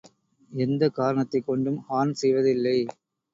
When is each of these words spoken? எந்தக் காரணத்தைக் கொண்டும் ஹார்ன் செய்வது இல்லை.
எந்தக் 0.51 0.93
காரணத்தைக் 0.93 1.45
கொண்டும் 1.45 1.79
ஹார்ன் 1.89 2.11
செய்வது 2.11 2.51
இல்லை. 2.51 2.77